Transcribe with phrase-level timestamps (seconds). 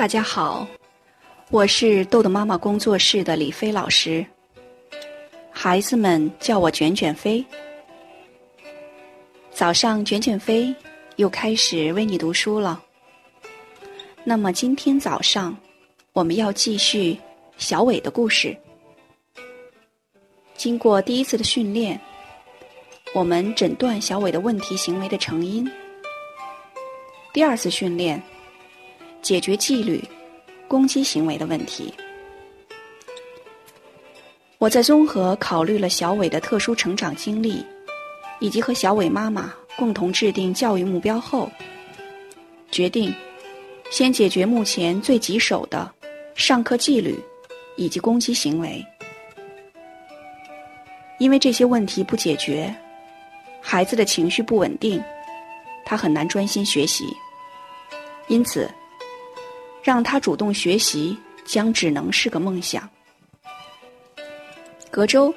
[0.00, 0.66] 大家好，
[1.50, 4.24] 我是豆豆妈妈工作室的李飞老师。
[5.50, 7.44] 孩子们叫我卷卷飞。
[9.52, 10.74] 早上，卷卷飞
[11.16, 12.82] 又开始为你读书了。
[14.24, 15.54] 那么今天早上，
[16.14, 17.14] 我们要继续
[17.58, 18.56] 小伟的故事。
[20.56, 22.00] 经过第一次的训练，
[23.12, 25.70] 我们诊断小伟的问题行为的成因。
[27.34, 28.18] 第二次训练。
[29.22, 30.02] 解决纪律、
[30.66, 31.92] 攻击行为的问题。
[34.58, 37.64] 我在综合考虑了小伟的特殊成长经历，
[38.40, 41.50] 以及和小伟妈妈共同制定教育目标后，
[42.70, 43.14] 决定
[43.90, 45.90] 先解决目前最棘手的
[46.34, 47.18] 上课纪律
[47.76, 48.84] 以及攻击行为。
[51.18, 52.74] 因为这些问题不解决，
[53.62, 55.02] 孩子的情绪不稳定，
[55.84, 57.06] 他很难专心学习，
[58.28, 58.70] 因此。
[59.82, 62.88] 让他主动学习，将只能是个梦想。
[64.90, 65.32] 隔周，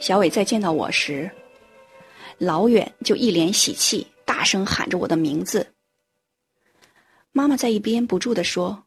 [0.00, 1.30] 小伟再见到我时，
[2.38, 5.72] 老远就一脸喜气，大声喊着我的名字。
[7.32, 8.84] 妈妈在一边不住地说：“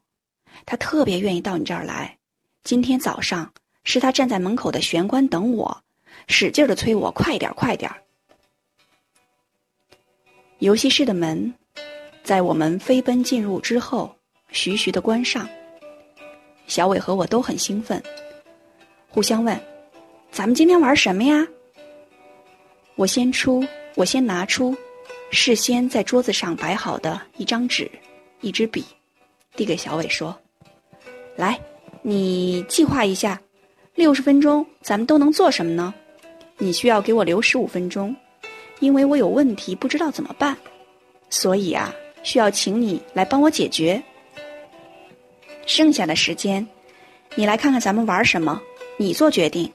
[0.66, 2.18] 他特别愿意到你这儿来。
[2.64, 3.52] 今天早上
[3.84, 5.82] 是他站在门口的玄关等我，
[6.26, 7.90] 使劲的催我快点快点。”
[10.58, 11.54] 游戏室的门
[12.22, 14.14] 在我们飞奔进入之后。
[14.52, 15.48] 徐徐的关上，
[16.66, 18.02] 小伟和我都很兴奋，
[19.08, 19.58] 互相问
[20.30, 21.46] ：“咱们今天玩什么呀？”
[22.96, 24.76] 我先出，我先拿出
[25.30, 27.90] 事先在桌子上摆好的一张纸、
[28.40, 28.84] 一支笔，
[29.54, 30.36] 递给小伟说
[31.36, 31.58] ：“来，
[32.02, 33.40] 你计划一下，
[33.94, 35.94] 六十分钟咱们都能做什么呢？
[36.58, 38.14] 你需要给我留十五分钟，
[38.80, 40.56] 因为我有问题不知道怎么办，
[41.30, 44.02] 所以啊，需要请你来帮我解决。”
[45.70, 46.66] 剩下的时间，
[47.36, 48.60] 你来看看咱们玩什么，
[48.96, 49.72] 你做决定。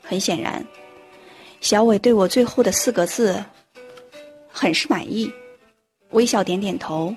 [0.00, 0.64] 很显然，
[1.60, 3.44] 小伟对我最后的四个字
[4.48, 5.30] 很是满意，
[6.12, 7.14] 微笑点点头，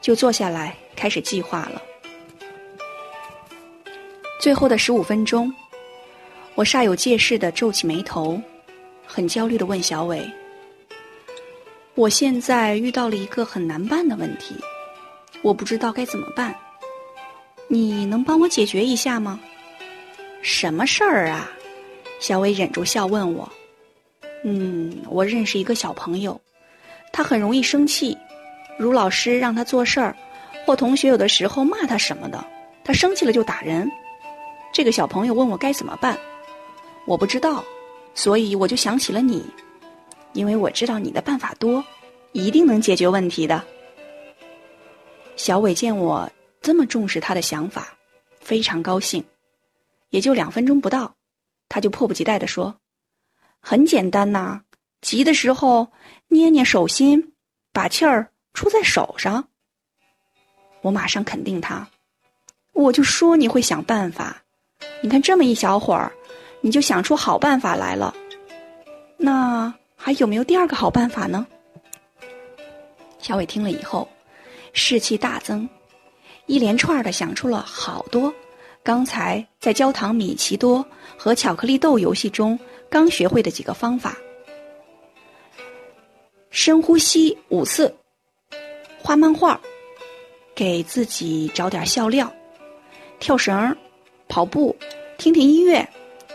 [0.00, 1.80] 就坐下来开始计划了。
[4.40, 5.54] 最后的十五分钟，
[6.56, 8.36] 我煞有介事的皱起眉头，
[9.06, 10.28] 很焦虑的问小伟
[11.94, 14.56] ：“我现在遇到了一个很难办的问题，
[15.42, 16.52] 我不知道该怎么办。”
[17.68, 19.40] 你能帮我解决一下吗？
[20.40, 21.50] 什么事儿啊？
[22.20, 23.50] 小伟忍住笑问我。
[24.44, 26.40] 嗯，我认识一个小朋友，
[27.12, 28.16] 他很容易生气，
[28.78, 30.16] 如老师让他做事儿，
[30.64, 32.44] 或同学有的时候骂他什么的，
[32.84, 33.90] 他生气了就打人。
[34.72, 36.16] 这个小朋友问我该怎么办，
[37.06, 37.64] 我不知道，
[38.14, 39.44] 所以我就想起了你，
[40.32, 41.84] 因为我知道你的办法多，
[42.30, 43.60] 一定能解决问题的。
[45.34, 46.30] 小伟见我。
[46.66, 47.96] 这么重视他的想法，
[48.40, 49.24] 非常高兴。
[50.10, 51.14] 也就两分钟不到，
[51.68, 52.80] 他就迫不及待地说
[53.62, 54.62] ：“很简单呐，
[55.00, 55.92] 急的时候
[56.26, 57.34] 捏捏手心，
[57.72, 59.46] 把气儿出在手上。”
[60.82, 61.88] 我马上肯定他，
[62.72, 64.42] 我就说你会想办法。
[65.02, 66.12] 你看这么一小会儿，
[66.62, 68.12] 你就想出好办法来了。
[69.16, 71.46] 那还有没有第二个好办法呢？
[73.20, 74.08] 小伟听了以后，
[74.72, 75.68] 士气大增。
[76.46, 78.32] 一连串的想出了好多，
[78.82, 80.84] 刚才在焦糖米奇多
[81.16, 82.58] 和巧克力豆游戏中
[82.88, 84.16] 刚学会的几个方法：
[86.50, 87.92] 深呼吸五次，
[89.02, 89.60] 画漫画，
[90.54, 92.32] 给自己找点笑料，
[93.18, 93.76] 跳绳，
[94.28, 94.74] 跑步，
[95.18, 95.86] 听听音乐，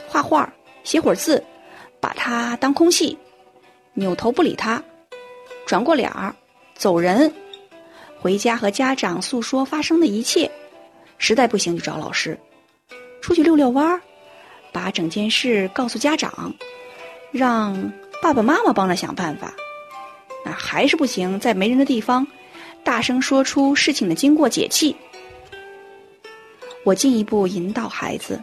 [0.10, 0.52] 画画，
[0.84, 1.42] 写会儿字，
[2.02, 3.18] 把它当空气，
[3.94, 4.84] 扭头不理他，
[5.66, 6.36] 转过脸儿，
[6.76, 7.34] 走人。
[8.22, 10.50] 回家和家长诉说发生的一切，
[11.18, 12.38] 实在不行就找老师，
[13.20, 14.00] 出去遛遛弯儿，
[14.72, 16.54] 把整件事告诉家长，
[17.32, 19.52] 让爸爸妈妈帮着想办法。
[20.46, 22.26] 那还是不行，在没人的地方，
[22.84, 24.96] 大声说出事情的经过解气。
[26.84, 28.40] 我进一步引导孩子，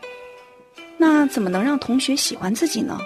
[0.97, 2.99] 那怎么能让同学喜欢自己呢？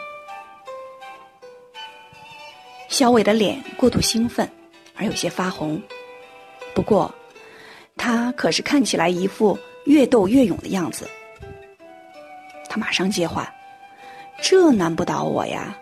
[2.88, 4.50] 小伟的脸过度兴奋，
[4.94, 5.78] 而有些发红。
[6.74, 7.12] 不过，
[7.96, 11.08] 他可是看起来一副越斗越勇的样子。
[12.68, 13.52] 他马上接话
[14.42, 15.76] ：“这难不倒我呀。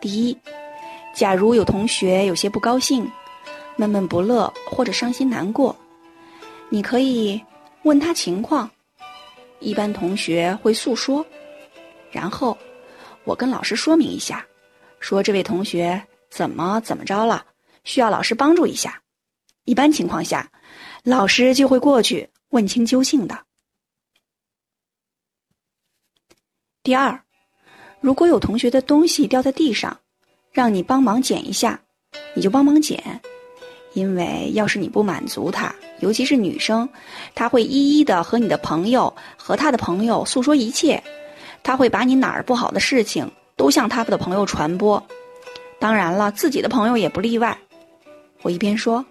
[0.00, 0.38] 第一，
[1.12, 3.10] 假如有同学有些不高兴、
[3.76, 5.76] 闷闷不乐或者伤心难过，
[6.68, 7.42] 你可以
[7.82, 8.70] 问他情况。
[9.58, 11.24] 一般同学会诉说，
[12.10, 12.56] 然后
[13.24, 14.46] 我跟老师说明一下，
[15.00, 17.44] 说这位同学怎么怎么着了，
[17.82, 18.96] 需要老师帮助一下。”
[19.64, 20.50] 一般情况下，
[21.04, 23.38] 老师就会过去问清究竟的。
[26.82, 27.22] 第二，
[28.00, 29.96] 如果有同学的东西掉在地上，
[30.50, 31.80] 让你帮忙捡一下，
[32.34, 33.20] 你就帮忙捡，
[33.94, 36.88] 因为要是你不满足他，尤其是女生，
[37.34, 41.00] 她会一一的和你的朋友和他的朋友诉说一切，
[41.62, 45.00] 他会把你哪儿不好的事情都向他的朋友传播，
[45.78, 47.56] 当然了，自己的朋友也不例外。
[48.42, 49.04] 我一边说，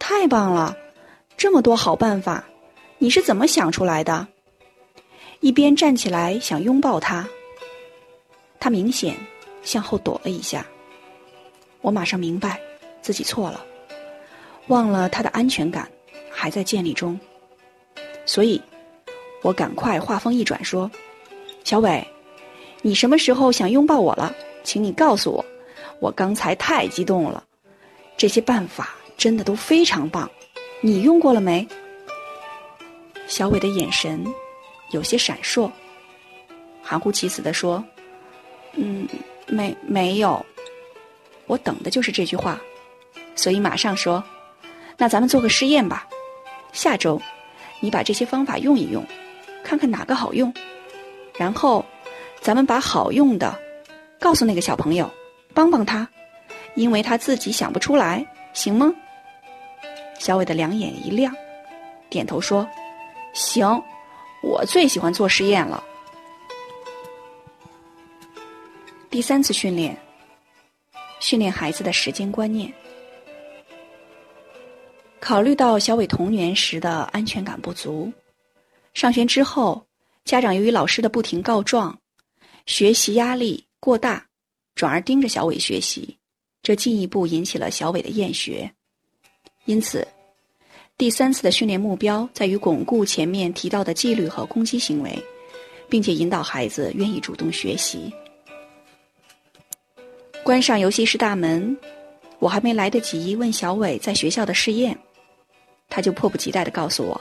[0.00, 0.76] 太棒了，
[1.36, 2.42] 这么多好办法，
[2.98, 4.26] 你是怎么想出来的？
[5.40, 7.28] 一边站起来想拥抱他，
[8.58, 9.14] 他明显
[9.62, 10.66] 向后躲了一下。
[11.82, 12.58] 我马上明白
[13.02, 13.64] 自己错了，
[14.68, 15.88] 忘了他的安全感
[16.30, 17.18] 还在建立中，
[18.24, 18.60] 所以，
[19.42, 20.90] 我赶快话锋一转说
[21.62, 22.04] ：“小伟，
[22.82, 24.34] 你什么时候想拥抱我了？
[24.64, 25.44] 请你告诉我，
[26.00, 27.44] 我刚才太激动了。
[28.16, 30.28] 这些办法真的都非常棒，
[30.80, 31.68] 你用过了没？”
[33.28, 34.24] 小伟的眼神。
[34.92, 35.70] 有些闪烁，
[36.82, 37.84] 含糊其辞的说
[38.74, 39.06] ：“嗯，
[39.46, 40.44] 没没有。”
[41.46, 42.60] 我等的就是这句话，
[43.36, 44.20] 所以马上说
[44.98, 46.08] ：“那咱们做个试验吧。
[46.72, 47.22] 下周，
[47.78, 49.06] 你把这些方法用一用，
[49.62, 50.52] 看看哪个好用，
[51.36, 51.86] 然后
[52.40, 53.56] 咱们把好用的
[54.18, 55.08] 告诉那个小朋友，
[55.54, 56.08] 帮帮他，
[56.74, 58.92] 因为他自己想不出来，行吗？”
[60.20, 61.34] 小伟的两眼一亮，
[62.10, 62.68] 点头说
[63.32, 63.66] ：“行。”
[64.42, 65.82] 我最喜欢做实验了。
[69.10, 69.98] 第三次训练，
[71.20, 72.72] 训练孩子的时间观念。
[75.20, 78.10] 考虑到小伟童年时的安全感不足，
[78.94, 79.86] 上学之后，
[80.24, 81.98] 家长由于老师的不停告状，
[82.64, 84.26] 学习压力过大，
[84.74, 86.18] 转而盯着小伟学习，
[86.62, 88.72] 这进一步引起了小伟的厌学，
[89.70, 90.04] 因此。
[90.98, 95.16] 第三次的训练目标在于巩固前面提到的纪律和攻击行为，
[95.88, 98.12] 并且引导孩子愿意主动学习。
[100.42, 101.74] 关上游戏室大门，
[102.40, 104.98] 我还没来得及问小伟在学校的试验，
[105.88, 107.18] 他就迫不及待地告诉我：“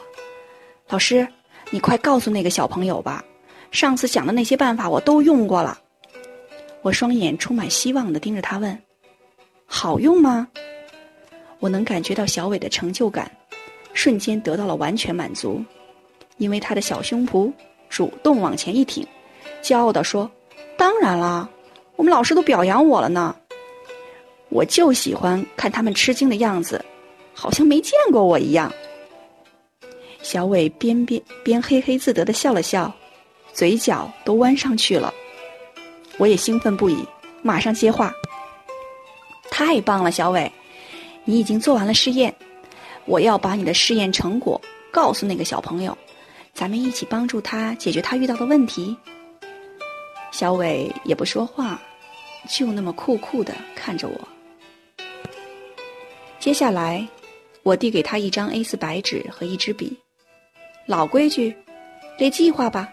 [0.89, 1.25] 老师，
[1.69, 3.23] 你快告诉那个小朋友吧，
[3.69, 5.79] 上次讲的那些办法我都用过了。”
[6.81, 8.77] 我双眼充满希望地盯着他问
[9.67, 10.47] ：“好用吗？”
[11.59, 13.29] 我能感觉到小伟的成就感。
[13.94, 15.61] 瞬间得到了完全满足，
[16.38, 17.51] 因为他的小胸脯
[17.89, 19.06] 主动往前一挺，
[19.61, 20.29] 骄傲地说
[20.77, 21.50] ：“当然啦，
[21.95, 23.35] 我们老师都表扬我了呢。
[24.50, 26.83] 我就喜欢看他们吃惊的样子，
[27.33, 28.71] 好像没见过我一样。”
[30.21, 32.94] 小伟边边边嘿嘿自得的笑了笑，
[33.51, 35.13] 嘴角都弯上去了。
[36.17, 37.03] 我也兴奋不已，
[37.41, 38.13] 马上接话
[39.50, 40.50] ：“太棒了，小伟，
[41.25, 42.33] 你已经做完了试验。”
[43.06, 44.62] 我要把你的试验成果
[44.92, 45.98] 告诉那个小朋友，
[46.54, 48.95] 咱们一起帮助他解决他遇到的问题。
[50.31, 51.81] 小伟也不说话，
[52.48, 54.27] 就那么酷酷的看着我。
[56.39, 57.07] 接下来，
[57.63, 59.98] 我递给他一张 A4 白纸和一支笔。
[60.86, 61.56] 老规矩，
[62.19, 62.88] 列计划吧。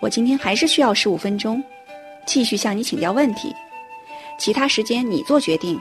[0.00, 1.62] 我今天还是需要十五分钟，
[2.26, 3.54] 继续向你请教问题，
[4.36, 5.80] 其他时间你做决定。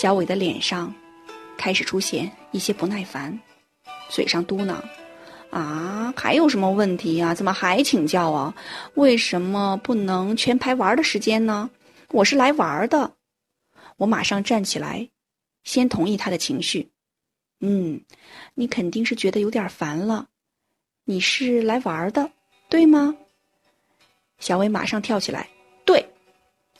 [0.00, 0.94] 小伟的脸上。
[1.56, 3.36] 开始出现一些不耐烦，
[4.08, 4.76] 嘴上嘟囔
[5.50, 7.34] ：“啊，还有什么问题呀？
[7.34, 8.54] 怎么还请教啊？
[8.94, 11.68] 为什么不能全排玩的时间呢？
[12.12, 13.12] 我是来玩的。”
[13.98, 15.08] 我马上站起来，
[15.64, 16.88] 先同意他的情绪。
[17.58, 18.00] 嗯，
[18.54, 20.28] 你肯定是觉得有点烦了。
[21.06, 22.30] 你是来玩的，
[22.68, 23.16] 对吗？
[24.38, 25.48] 小伟马上跳起来
[25.84, 26.08] ：“对！”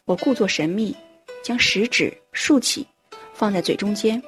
[0.06, 0.96] 我故作神秘，
[1.42, 2.86] 将食指竖起，
[3.38, 4.20] 放在嘴中间。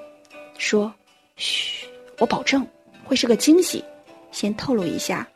[0.57, 0.93] 说
[1.37, 1.88] ：“嘘，
[2.19, 2.64] 我保证
[3.02, 3.85] 会是个惊喜。
[4.31, 5.26] 先透露一下，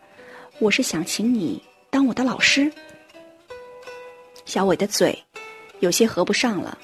[0.61, 2.71] 我是想请你当我的老师。”
[4.47, 5.19] 小伟的嘴
[5.81, 6.79] 有些合不上了，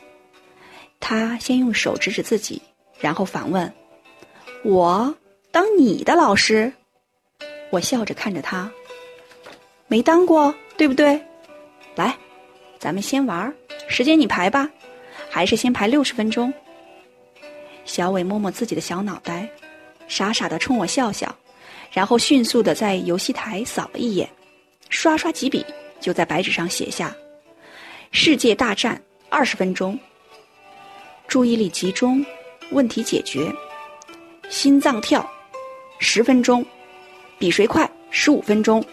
[0.98, 2.60] 他先用手指指自己，
[2.98, 3.72] 然后反问
[4.64, 5.14] ：“我
[5.52, 6.72] 当你的老师？”
[7.70, 8.68] 我笑着看着他，
[9.86, 11.22] 没当过，对不对？
[11.94, 12.18] 来，
[12.80, 13.54] 咱们先玩，
[13.86, 14.68] 时间你排吧，
[15.30, 16.52] 还是先排六十分钟。
[17.90, 19.50] 小伟摸摸自己的小脑袋，
[20.06, 21.34] 傻傻的冲我笑笑，
[21.90, 24.30] 然后迅速的在游戏台扫了一眼，
[24.90, 25.66] 刷刷几笔
[26.00, 27.12] 就在白纸上写下
[28.12, 29.98] ：“世界大战二十分钟，
[31.26, 32.24] 注意力集中，
[32.70, 33.52] 问题解决，
[34.48, 35.28] 心脏跳
[35.98, 36.64] 十分钟，
[37.40, 38.84] 比谁快十五分钟，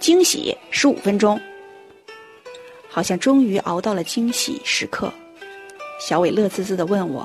[0.00, 1.40] 惊喜十五分钟。”
[2.90, 5.12] 好像终于熬到了惊喜时刻，
[6.00, 7.24] 小伟乐滋滋的问我。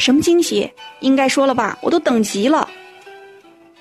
[0.00, 0.68] 什么惊喜？
[1.00, 2.66] 应该说了吧，我都等急了。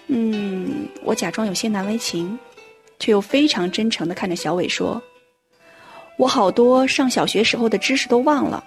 [0.07, 2.37] 嗯，我假装有些难为情，
[2.99, 5.01] 却又非常真诚的看着小伟说
[6.19, 8.61] ：“我好多上小学时候的知识都忘了，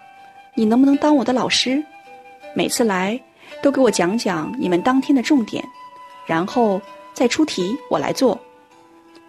[0.54, 1.82] 你能不能当我的老师？
[2.54, 3.21] 每次来
[3.61, 5.62] 都给我讲讲你们当天的重点，
[6.26, 6.80] 然后
[7.12, 8.40] 再出题我来做。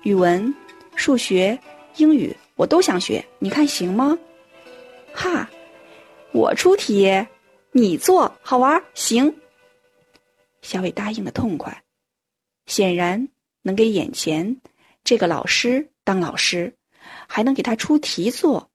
[0.04, 0.54] 语文、
[0.96, 1.60] 数学、
[1.98, 4.18] 英语我都想学，你看行吗？”
[5.14, 5.50] 哈，
[6.32, 7.12] 我出题。
[7.76, 9.36] 你做好玩行。
[10.62, 11.84] 小伟答应的痛快，
[12.68, 13.28] 显然
[13.64, 14.62] 能给眼前
[15.04, 16.72] 这个老师当老师，
[17.28, 18.70] 还能给他出题做，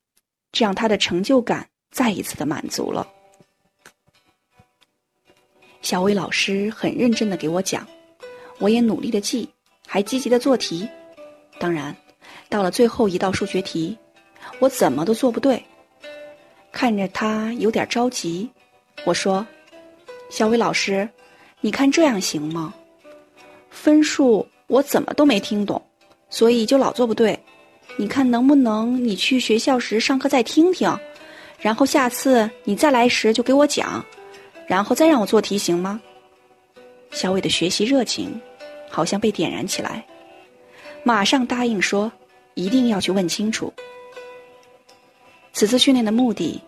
[0.51, 3.09] 这样他的成就感再一次的满足了。
[5.81, 7.87] 小伟老师很认真的给我讲，
[8.59, 9.49] 我也努力的记，
[9.87, 10.89] 还积极的做题。
[11.61, 11.97] 当然，
[12.49, 13.97] 到了最后一道数学题，
[14.59, 15.65] 我怎么都做不对。
[16.73, 18.51] 看着他有点着急。
[19.05, 19.47] 我说
[20.29, 21.09] ：“小伟老师，
[21.61, 22.75] 你看这样行吗？
[23.71, 25.81] 分数我怎么都没听懂，
[26.29, 27.39] 所以就老做不对。
[27.97, 30.95] 你看能不能你去学校时上课再听听，
[31.59, 34.05] 然后下次你再来时就给我讲，
[34.67, 36.01] 然后再让我做题行吗？”
[37.11, 38.39] 小伟的学习热情
[38.91, 40.05] 好像被点燃起来，
[41.03, 42.13] 马上答应说
[42.55, 43.73] ：“一定要去问清楚。”
[45.55, 46.61] 此次训练的目的。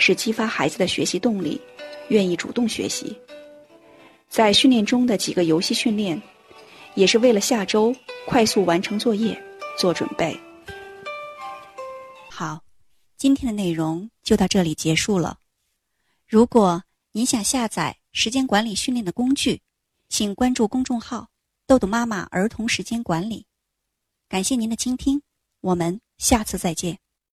[0.00, 1.60] 是激发孩子的学习动力，
[2.08, 3.16] 愿意主动学习。
[4.28, 6.20] 在训练中的几个游戏训练，
[6.94, 7.94] 也是为了下周
[8.26, 9.40] 快速完成作业
[9.78, 10.38] 做准备。
[12.30, 12.62] 好，
[13.16, 15.38] 今天的内容就到这里结束了。
[16.26, 19.60] 如果您想下载时间管理训练的工具，
[20.08, 21.28] 请关注公众号
[21.66, 23.44] “豆豆妈妈儿童时间管理”。
[24.30, 25.20] 感谢您的倾听，
[25.60, 26.98] 我们下次再见。